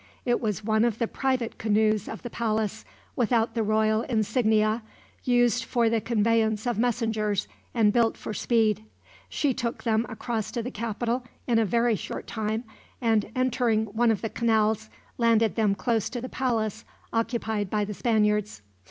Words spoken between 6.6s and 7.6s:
of messengers,